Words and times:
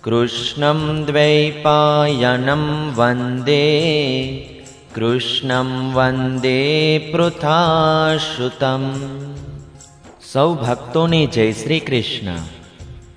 कृष्णं 0.04 1.04
द्वैपायनं 1.04 2.94
वन्दे। 2.94 3.68
कृष्णं 4.94 5.94
वन्दे 5.94 6.60
पृथाश्रुतम्। 7.14 9.41
સૌ 10.31 10.55
ભક્તોને 10.55 11.27
જય 11.27 11.53
શ્રી 11.53 11.79
કૃષ્ણ 11.79 12.39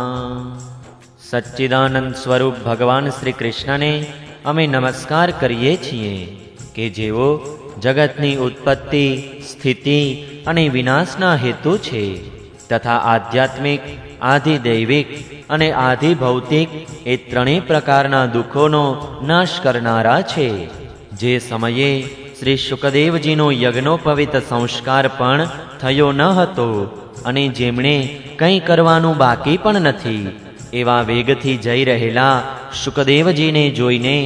સચ્ચિદાનંદ 1.21 2.15
સ્વરૂપ 2.15 2.55
ભગવાન 2.65 3.11
શ્રી 3.11 3.33
કૃષ્ણને 3.33 4.07
અમે 4.45 4.65
નમસ્કાર 4.65 5.33
કરીએ 5.33 5.77
છીએ 5.77 6.27
કે 6.75 6.89
જેઓ 6.89 7.41
જગતની 7.77 8.39
ઉત્પત્તિ 8.39 9.41
સ્થિતિ 9.49 10.41
અને 10.45 10.69
વિનાશના 10.69 11.37
હેતુ 11.37 11.79
છે 11.79 12.21
તથા 12.69 13.05
આધ્યાત્મિક 13.05 13.81
આધિ 14.24 14.54
દૈવિક 14.58 15.08
અને 15.50 15.68
આધિભૌતિક 15.72 16.68
એ 17.06 17.16
ત્રણેય 17.16 17.60
પ્રકારના 17.60 18.26
દુઃખોનો 18.26 18.84
નાશ 19.26 19.56
કરનારા 19.62 20.20
છે. 20.32 20.48
જે 21.12 21.32
સમયે 21.38 21.90
શ્રી 22.38 22.56
શુકદેવજીનો 22.56 23.46
યજ્ઞોપવિત 23.50 24.34
સંસ્કાર 24.48 25.04
પણ 25.18 25.48
થયો 25.80 26.08
ન 26.12 26.22
હતો 26.22 26.68
અને 27.24 27.44
જેમણે 27.48 27.96
કંઈ 28.38 28.60
કરવાનું 28.60 29.16
બાકી 29.16 29.56
પણ 29.56 29.80
નથી, 29.80 30.40
એવા 30.72 31.02
વેગથી 31.02 31.56
જઈ 31.56 31.84
રહેલા 31.84 32.42
શુકદેવજીને 32.84 33.64
જોઈને 33.70 34.18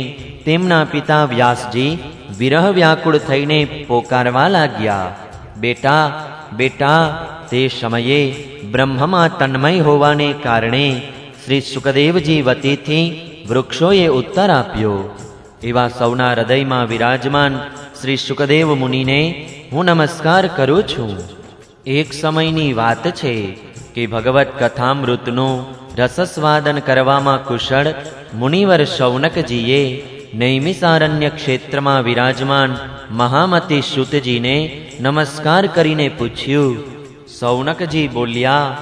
તેમના 0.45 0.85
પિતા 0.85 1.25
વ્યાસજી 1.25 1.99
વિરહ 2.39 2.67
વ્યાકુળ 2.71 3.19
થઈને 3.19 3.61
પોકારવા 3.89 4.49
લાગ્યા. 4.49 5.17
બેટા 5.57 6.03
બેટા, 6.53 7.27
તે 7.51 7.71
સમયે 7.81 8.35
બ્રહ્મમાં 8.71 9.39
તન્મય 9.39 9.79
હોવાને 9.79 10.35
કારણે 10.43 11.03
શ્રી 11.45 11.61
સુખદેવજી 11.61 12.43
વતીથી 12.43 13.21
વૃક્ષોએ 13.49 14.07
ઉત્તર 14.07 14.51
આપ્યો. 14.51 15.19
એવા 15.63 15.89
સૌના 15.89 16.33
હૃદયમાં 16.33 16.87
વિરાજમાન 16.87 17.59
શ્રી 18.03 18.17
સુખદેવ 18.17 18.75
મુનિને 18.75 19.51
હું 19.73 19.85
નમસ્કાર 19.85 20.47
કરું 20.47 20.83
છું. 20.83 21.19
એક 21.87 22.13
સમયની 22.13 22.73
વાત 22.73 23.09
છે 23.09 23.53
કે 23.95 24.07
ભગવત 24.07 24.47
કથામૃતનું 24.59 25.75
રસસ્વાદન 25.99 26.79
કરવામાં 26.79 27.45
કુશળ 27.45 27.87
મુનિવર 28.35 28.85
શૌનકજીએ 28.85 30.05
નૈમિસારણ્ય 30.35 31.29
ક્ષેત્રમાં 31.29 32.03
વિરાજમાન 32.03 32.77
મહામતી 33.11 33.83
શુતજીને 33.83 34.91
નમસ્કાર 35.01 35.67
કરીને 35.67 36.09
પૂછ્યું, 36.09 36.85
સૌનકજી 37.27 38.09
બોલ્યા, 38.09 38.77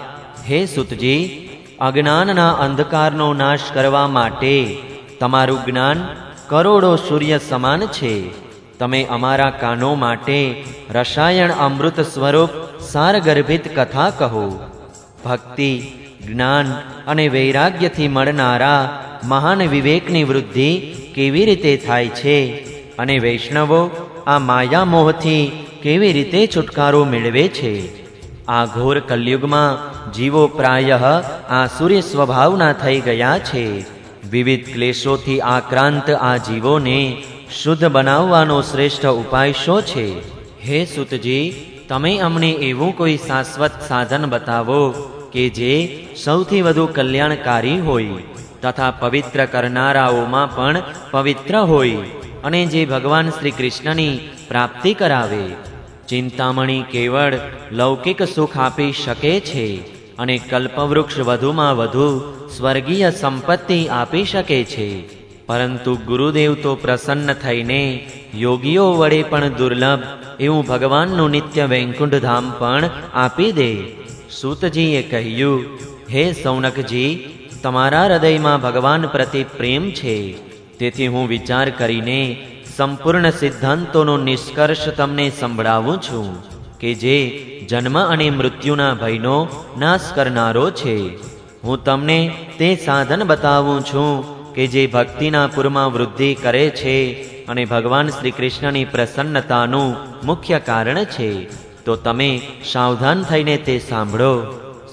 હે 0.49 0.67
સુતજી, 0.67 1.49
અજ્ઞાનના 1.81 2.53
અંધકારનો 2.53 3.33
નાશ 3.33 3.61
કરવા 3.75 4.09
માટે 4.09 4.77
તમારું 5.21 5.65
જ્ઞાન 5.65 6.09
કરોડો 6.49 6.97
સૂર્ય 6.97 7.41
સમાન 7.49 7.87
છે. 7.87 8.31
તમે 8.79 9.05
અમારા 9.05 9.51
કાનો 9.51 9.95
માટે 9.95 10.65
રસાયણ 10.91 11.53
અમૃત 11.53 12.01
સ્વરૂપ 12.01 12.51
સારગર્ભિત 12.81 13.79
કથા 13.79 14.11
કહો. 14.11 14.71
ભક્તિ, 15.25 15.83
જ્ઞાન 16.27 16.73
અને 17.07 17.29
વૈરાગ્યથી 17.29 18.09
મળનારા 18.09 19.03
મહાન 19.25 19.59
વિવેકની 19.69 20.25
વૃદ્ધિ 20.25 20.95
કેવી 21.15 21.45
રીતે 21.45 21.77
થાય 21.77 22.09
છે? 22.09 22.67
અને 22.99 23.19
વૈષ્ણવો 23.19 24.13
આ 24.27 24.39
માયા 24.39 24.85
મોહથી 24.85 25.67
કેવી 25.83 26.13
રીતે 26.13 26.47
છુટકારો 26.47 27.05
મેળવે 27.05 27.49
છે? 27.49 27.73
આ 28.47 28.67
ઘોર 28.67 29.01
કલયુગમાં 29.01 30.13
જીવો 30.13 30.47
પ્રાયઃ 30.47 31.05
આ 31.49 31.67
સૂર્ય 31.67 32.01
સ્વભાવના 32.01 32.73
થઈ 32.73 33.01
ગયા 33.01 33.39
છે. 33.39 33.85
વિવિધ 34.31 34.73
ક્લેશોથી 34.73 35.41
આક્રાંત 35.41 36.11
આ 36.11 36.37
જીવોને 36.37 37.23
શુદ્ધ 37.63 37.85
બનાવવાનો 37.85 38.63
શ્રેષ્ઠ 38.63 39.07
ઉપાય 39.07 39.53
શો 39.53 39.81
છે? 39.81 40.21
હે 40.69 40.85
સુતજી, 40.85 41.55
તમે 41.89 42.19
અમને 42.19 42.51
એવું 42.51 42.97
કોઈ 42.97 43.17
શાશ્વત 43.17 43.71
સાધન 43.89 44.27
બતાવો 44.27 44.93
કે 45.33 45.49
જે 45.49 46.07
સૌથી 46.25 46.63
વધુ 46.63 46.87
કલ્યાણકારી 46.87 47.81
હોય 47.81 48.07
તથા 48.63 48.91
પવિત્ર 48.91 49.47
કરનારાઓમાં 49.47 50.57
પણ 50.57 50.83
પવિત્ર 51.11 51.59
હોય. 51.59 51.97
અને 52.47 52.67
જે 52.67 52.87
ભગવાન 52.87 53.31
શ્રી 53.31 53.51
કૃષ્ણની 53.51 54.19
પ્રાપ્તિ 54.49 54.95
કરાવે, 54.95 55.45
ચિંતામણી 56.09 56.83
કેવળ 56.83 57.35
લૌકિક 57.73 58.23
સુખ 58.23 58.57
આપી 58.57 58.93
શકે 58.93 59.41
છે 59.41 59.67
અને 60.17 60.39
કલ્પવૃક્ષ 60.39 61.19
વધુમાં 61.19 61.77
વધુ 61.77 62.09
સ્વર્ગીય 62.57 63.11
સંપત્તિ 63.11 63.89
આપી 63.89 64.25
શકે 64.25 64.65
છે. 64.65 64.89
પરંતુ 65.47 65.97
ગુરુદેવ 65.97 66.55
તો 66.55 66.75
પ્રસન્ન 66.75 67.33
થઈને 67.33 67.83
યોગીઓ 68.35 68.93
વડે 68.93 69.23
પણ 69.23 69.49
દુર્લભ 69.49 70.03
એવું 70.41 70.67
ભગવાનનું 70.67 71.31
નિત્ય 71.31 71.65
વૈકુંઠ 71.65 72.15
ધામ 72.15 72.53
પણ 72.59 72.91
આપી 73.15 73.53
દે. 73.53 73.73
સૂતજીએ 74.31 75.03
કહ્યું, 75.03 75.79
હે 76.11 76.33
સૌનકજી, 76.33 77.11
તમારા 77.63 78.07
હૃદયમાં 78.07 78.61
ભગવાન 78.61 79.07
પ્રતિ 79.07 79.45
પ્રેમ 79.57 79.91
છે. 79.91 80.46
તેથી 80.79 81.07
હું 81.07 81.29
વિચાર 81.29 81.71
કરીને 81.71 82.47
સંપૂર્ણ 82.77 83.31
સિદ્ધાંતોનો 83.31 84.17
નિષ્કર્ષ 84.17 84.89
તમને 84.89 85.33
સંભળાવું 85.41 85.99
છું 85.99 86.45
કે 86.79 86.95
જે 86.95 87.43
જન્મ 87.71 88.07
અને 88.07 88.31
મૃત્યુના 88.31 88.95
ભયનો 88.95 89.49
નાશ 89.79 90.01
કરનારો 90.15 90.71
છે. 90.71 91.17
હું 91.65 91.85
તમને 91.85 92.35
તે 92.59 92.77
સાધન 92.77 93.25
બતાવું 93.25 93.81
છું 93.81 94.37
કે 94.55 94.67
જે 94.67 94.87
ભક્તિના 94.87 95.47
પૂરમાં 95.47 95.93
વૃદ્ધિ 95.93 96.35
કરે 96.35 96.71
છે 96.71 97.15
અને 97.47 97.65
ભગવાન 97.65 98.09
શ્રી 98.09 98.31
કૃષ્ણની 98.31 98.85
પ્રસન્નતાનું 98.85 99.97
મુખ્ય 100.27 100.59
કારણ 100.59 101.05
છે. 101.05 101.45
તો 101.85 101.97
તમે 101.97 102.41
સાવધાન 102.73 103.23
થઈને 103.23 103.57
તે 103.57 103.79
સાંભળો. 103.79 104.43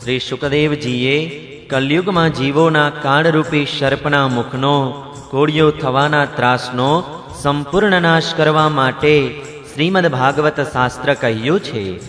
શ્રી 0.04 0.20
સુખદેવજીએ 0.20 1.40
કલયુગમાં 1.70 2.34
જીવોના 2.34 2.90
કાળરૂપી 2.90 3.68
સર્પના 3.80 4.28
મુખનો 4.28 5.03
કોળિયો 5.34 5.72
થવાના 5.72 6.26
ત્રાસનો 6.26 7.04
સંપૂર્ણ 7.42 8.02
નાશ 8.02 8.24
કરવા 8.36 8.70
માટે 8.70 9.42
શ્રીમદ 9.74 10.08
ભાગવત 10.08 10.60
શાસ્ત્ર 10.74 11.14
કહ્યું 11.14 11.60
છે. 11.60 12.00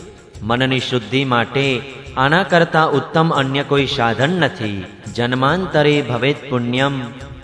મનની 0.43 0.81
શુદ્ધિ 0.81 1.25
માટે 1.25 1.83
આના 2.17 2.43
કરતા 2.43 2.85
ઉત્તમ 2.85 3.31
અન્ય 3.31 3.63
કોઈ 3.63 3.87
સાધન 3.87 4.31
નથી. 4.31 4.85
જન્માંતરે 5.15 6.03
ભવેત 6.03 6.51
પુણ્યમ, 6.51 7.03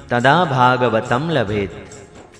તદા 0.09 0.44
ભાગવતમ 0.44 1.31
લભેત. 1.31 1.71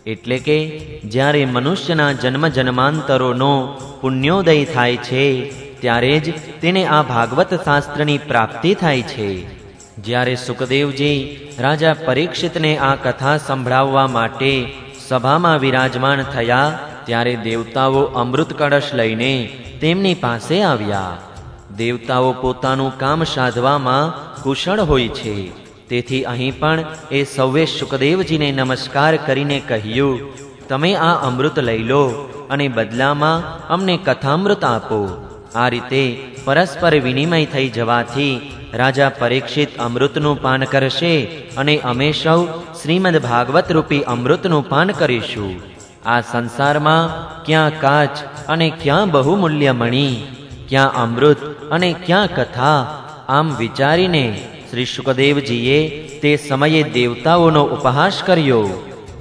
એટલે 0.07 0.39
કે, 0.39 0.67
જ્યારે 1.05 1.45
મનુષ્યના 1.45 2.13
જન્મ 2.13 2.49
જન્માંતરોનો 2.49 3.81
પુણ્યોદય 4.01 4.65
થાય 4.65 4.97
છે, 4.97 5.51
ત્યારે 5.81 6.19
જ 6.19 6.35
તેને 6.61 6.87
આ 6.87 7.03
ભાગવત 7.03 7.55
શાસ્ત્રની 7.55 8.19
પ્રાપ્તિ 8.19 8.75
થાય 8.75 9.03
છે. 9.03 9.60
જ્યારે 10.05 10.35
સુખદેવજી 10.35 11.19
રાજા 11.59 11.95
પરીક્ષિતને 12.07 12.73
આ 12.79 12.95
કથા 13.05 13.37
સંભળાવવા 13.47 14.09
માટે 14.17 14.53
સભામાં 15.09 15.63
વિરાજમાન 15.65 16.23
થયા, 16.35 16.77
ત્યારે 17.07 17.35
દેવતાઓ 17.47 18.03
અમૃત 18.23 18.51
કળશ 18.59 18.91
લઈને 18.95 19.33
તેમની 19.81 20.21
પાસે 20.25 20.57
આવ્યા. 20.63 21.19
દેવતાઓ 21.77 22.31
પોતાનું 22.43 22.93
કામ 22.99 23.25
સાધવામાં 23.25 24.15
કુશળ 24.43 24.81
હોય 24.81 25.09
છે. 25.09 25.37
તેથી 25.89 26.23
અહીં 26.25 26.59
પણ 26.59 26.85
એ 27.11 27.21
સૌએ 27.37 27.65
સુખદેવજીને 27.65 28.49
નમસ્કાર 28.53 29.13
કરીને 29.27 29.59
કહ્યું, 29.61 30.23
તમે 30.69 30.93
આ 31.09 31.15
અમૃત 31.29 31.59
લઈ 31.69 31.83
લો 31.83 32.05
અને 32.51 32.67
બદલામાં 32.69 33.45
અમને 33.69 33.97
કથામૃત 34.07 34.65
આપો. 34.65 35.01
આ 35.55 35.69
રીતે 35.69 36.03
પરસ્પર 36.45 36.95
વિનિમય 37.07 37.45
થઈ 37.45 37.69
જવાથી 37.69 38.35
રાજા 38.75 39.09
પરીક્ષિત 39.09 39.79
અમૃતનું 39.79 40.43
પાન 40.43 40.65
કરશે 40.65 41.25
અને 41.57 41.79
અમે 41.79 42.13
સૌ 42.13 42.47
શ્રીમદ 42.83 43.17
ભાગવત 43.17 43.73
રૂપી 43.73 44.03
અમૃતનું 44.03 44.69
પાન 44.69 44.91
કરીશું. 44.91 45.61
આ 46.07 46.21
સંસારમાં 46.21 47.31
ક્યાં 47.45 47.81
કાચ 47.81 48.19
અને 48.49 48.73
ક્યાં 48.83 49.11
બહુમૂલ્ય 49.11 49.73
મણી, 49.73 50.27
ક્યાં 50.69 50.95
અમૃત 50.95 51.71
અને 51.71 51.95
ક્યાં 52.07 52.27
કથા, 52.27 53.03
આમ 53.29 53.57
વિચારીને 53.57 54.49
શ્રી 54.71 54.85
સુખદેવજીએ 54.85 56.09
તે 56.19 56.37
સમયે 56.37 56.83
દેવતાઓનો 56.83 57.65
ઉપહાસ 57.65 58.23
કર્યો. 58.27 58.69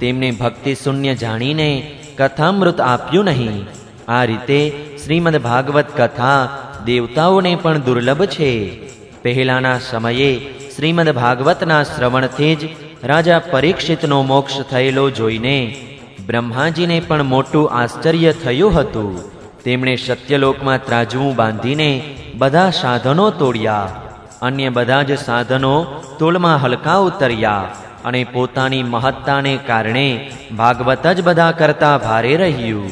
તેમને 0.00 0.30
ભક્તિ 0.30 0.74
શૂન્ય 0.74 1.14
જાણીને 1.14 1.96
કથામૃત 2.18 2.80
આપ્યું 2.80 3.24
નહીં. 3.24 3.66
આ 4.08 4.24
રીતે 4.24 4.72
શ્રીમદ 5.04 5.36
ભાગવત 5.36 5.84
કથા 5.96 6.48
દેવતાઓને 6.84 7.56
પણ 7.56 7.78
દુર્લભ 7.78 8.24
છે. 8.24 8.89
પહેલાના 9.22 9.78
સમયે 9.78 10.40
શ્રીમદ 10.76 11.10
ભાગવતના 11.10 11.82
શ્રવણથી 11.82 12.56
જ 12.56 12.68
રાજા 13.04 13.38
પરીક્ષિતનો 13.38 14.22
મોક્ષ 14.22 14.60
થયેલો 14.60 15.10
જોઈને 15.10 15.76
બ્રહ્માજીને 16.26 17.00
પણ 17.00 17.22
મોટું 17.22 17.70
આશ્ચર્ય 17.70 18.32
થયું 18.32 18.80
હતું. 18.80 19.40
તેમણે 19.64 19.96
સત્યલોકમાં 19.96 20.84
ત્રાજવું 20.84 21.36
બાંધીને 21.36 22.16
બધા 22.34 22.70
સાધનો 22.70 23.30
તોડ્યા. 23.30 24.02
અન્ય 24.42 24.68
બધા 24.68 25.02
જ 25.02 25.18
સાધનો 25.18 25.84
તોલમાં 26.18 26.62
હલકા 26.62 26.96
ઉતર્યા 26.96 27.68
અને 28.04 28.24
પોતાની 28.24 28.82
મહત્તાને 28.82 29.58
કારણે 29.66 30.30
ભાગવત 30.56 31.06
જ 31.06 31.22
બધા 31.22 31.50
કરતા 31.50 31.98
ભારે 31.98 32.36
રહ્યું. 32.36 32.90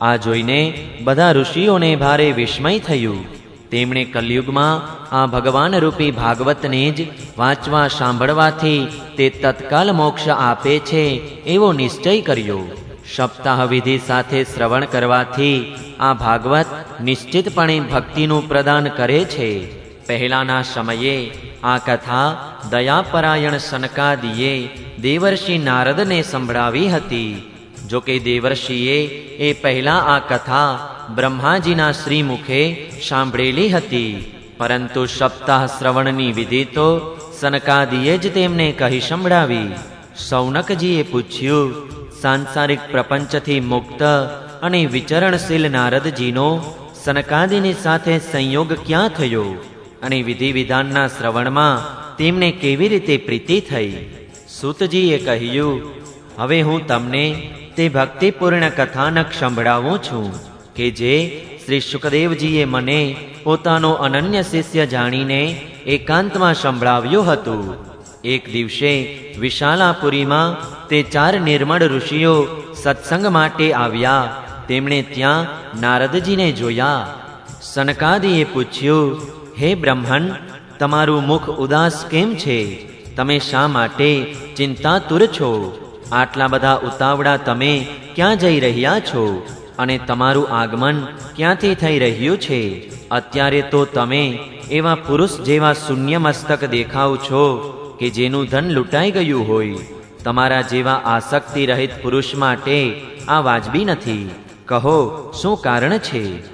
આ 0.00 0.16
જોઈને 0.16 0.88
બધા 1.00 1.32
ઋષિઓને 1.32 1.96
ભારે 1.96 2.32
વિસ્મય 2.32 2.78
થયું. 2.78 3.39
તેમણે 3.70 4.04
કલયુગમાં 4.04 5.00
આ 5.14 5.26
ભગવાન 5.26 5.78
રૂપી 5.78 6.10
ભાગવતને 6.10 6.90
જ 6.90 7.08
વાંચવા 7.38 7.88
સાંભળવાથી 7.88 8.88
તે 9.16 9.30
તત્કાલ 9.30 9.92
મોક્ષ 9.92 10.28
આપે 10.28 10.78
છે 10.78 11.04
એવો 11.44 11.72
નિશ્ચય 11.72 12.20
કર્યો. 12.20 12.60
સપ્તાહ 13.16 13.64
વિધિ 13.64 13.98
સાથે 14.06 14.44
શ્રવણ 14.44 14.84
કરવાથી 14.84 15.76
આ 16.00 16.12
ભાગવત 16.12 16.66
નિશ્ચિતપણે 17.00 17.80
ભક્તિનું 17.80 18.48
પ્રદાન 18.48 18.88
કરે 18.88 19.24
છે. 19.24 19.80
પહેલાના 20.06 20.62
સમયે 20.62 21.30
આ 21.64 21.78
કથા 21.78 22.36
દયાપરાયણ 22.70 23.58
સનકાદીએ 23.58 24.68
દેવર્ષિ 25.00 25.58
નારદને 25.58 26.22
સંભળાવી 26.22 26.88
હતી. 26.88 27.52
જોકે 27.88 28.18
દેવર્ષિએ 28.18 28.98
એ 29.46 29.52
પહેલા 29.52 29.98
આ 29.98 30.18
કથા 30.18 30.78
બ્રહ્માજીના 31.14 31.92
શ્રીમુખે 31.92 32.90
સાંભળેલી 33.08 33.68
હતી. 33.68 34.34
પરંતુ 34.56 35.06
સપ્તાહ 35.06 35.66
શ્રવણની 35.66 36.32
વિધિ 36.32 36.64
તો 36.64 37.16
સનકાદીએ 37.40 38.18
જ 38.18 38.34
તેમને 38.34 38.72
કહી 38.72 39.00
સંભળાવી. 39.00 39.68
સૌનકજીએ 40.28 41.02
પૂછ્યું, 41.02 41.88
સાંસારિક 42.20 42.80
પ્રપંચથી 42.90 43.60
મુક્ત 43.60 44.02
અને 44.62 44.86
વિચરણશીલ 44.86 45.70
નારદજીનો 45.70 46.74
સનકાદીની 47.04 47.72
સાથે 47.72 48.18
સંયોગ 48.18 48.72
ક્યાં 48.72 49.08
થયો? 49.08 49.44
અને 50.02 50.22
વિધિ 50.22 50.52
વિધાનના 50.52 51.08
શ્રવણમાં 51.08 52.00
તેમને 52.16 52.50
કેવી 52.50 52.88
રીતે 52.88 53.16
પ્રીતિ 53.16 53.60
થઈ? 53.60 54.06
સૂતજીએ 54.60 55.18
કહ્યું, 55.18 55.82
હવે 56.38 56.62
હું 56.62 56.86
તમને 56.86 57.50
તે 57.76 57.88
ભક્તિપૂર્ણ 57.88 58.68
કથાનક 58.68 59.26
સંભળાવું 59.40 60.02
છું. 60.02 60.49
કે 60.80 60.90
જે 60.90 61.46
શ્રી 61.66 61.80
સુખદેવજીએ 61.80 62.64
મને 62.64 63.16
પોતાનો 63.42 63.92
અનન્ય 63.92 64.42
શિષ્ય 64.42 64.86
જાણીને 64.86 65.66
એકાંતમાં 65.86 66.54
સંભળાવ્યું 66.54 67.26
હતું. 67.26 67.76
એક 68.24 68.52
દિવસે 68.52 69.18
વિશાલાપુરીમાં 69.38 70.56
તે 70.88 71.02
ચાર 71.02 71.40
નિર્મળ 71.40 71.82
ઋષિઓ 71.82 72.46
સત્સંગ 72.82 73.26
માટે 73.26 73.72
આવ્યા. 73.72 74.42
તેમણે 74.68 75.02
ત્યાં 75.02 75.46
નારદજીને 75.80 76.52
જોયા. 76.52 77.14
સનકાદીએ 77.62 78.44
પૂછ્યું, 78.44 79.20
હે 79.58 79.74
બ્રહ્મણ, 79.74 80.22
તમારું 80.78 81.26
મુખ 81.26 81.50
ઉદાસ 81.50 82.04
કેમ 82.06 82.34
છે? 82.34 82.88
તમે 83.16 83.38
શા 83.38 83.68
માટે 83.68 84.34
ચિંતાતુર 84.56 85.26
છો? 85.26 85.78
આટલા 86.12 86.46
બધા 86.46 86.74
ઉતાવળા 86.74 87.36
તમે 87.36 87.86
ક્યાં 88.14 88.38
જઈ 88.38 88.60
રહ્યા 88.60 89.00
છો? 89.00 89.46
અને 89.80 89.98
તમારું 89.98 90.48
આગમન 90.48 91.06
ક્યાંથી 91.36 91.74
થઈ 91.74 91.98
રહ્યું 91.98 92.38
છે? 92.38 92.92
અત્યારે 93.10 93.62
તો 93.62 93.84
તમે 93.84 94.38
એવા 94.70 94.94
પુરુષ 94.94 95.40
જેવા 95.40 95.72
શૂન્ય 95.72 96.18
મસ્તક 96.18 96.64
દેખાવ 96.64 97.16
છો 97.16 97.44
કે 98.00 98.10
જેનું 98.10 98.46
ધન 98.46 98.70
લૂંટાઈ 98.70 99.10
ગયું 99.10 99.48
હોય. 99.48 99.78
તમારા 100.24 100.62
જેવા 100.62 100.92
આસક્તિ 100.92 101.66
રહિત 101.66 101.90
પુરુષ 102.02 102.34
માટે 102.34 103.02
આ 103.28 103.40
વાજબી 103.40 103.84
નથી. 103.84 104.30
કહો, 104.64 105.32
શું 105.32 105.56
કારણ 105.56 105.98
છે? 105.98 106.50